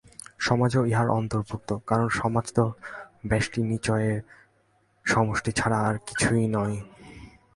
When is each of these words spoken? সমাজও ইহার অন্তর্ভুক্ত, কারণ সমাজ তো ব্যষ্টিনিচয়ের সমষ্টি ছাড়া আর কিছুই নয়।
সমাজও 0.39 0.81
ইহার 0.85 1.09
অন্তর্ভুক্ত, 1.19 1.69
কারণ 1.89 2.07
সমাজ 2.19 2.45
তো 2.57 2.65
ব্যষ্টিনিচয়ের 3.29 4.17
সমষ্টি 5.05 5.51
ছাড়া 5.59 5.77
আর 5.87 5.95
কিছুই 6.07 6.45
নয়। 6.55 6.75